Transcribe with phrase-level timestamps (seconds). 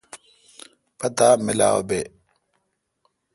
[0.99, 2.01] پتا ملاو بی۔